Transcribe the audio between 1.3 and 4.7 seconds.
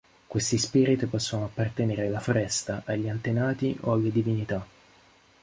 appartenere alla Foresta, agli Antenati o alle Divinità.